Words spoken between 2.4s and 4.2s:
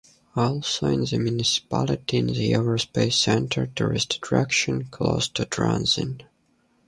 Euro Space Center tourist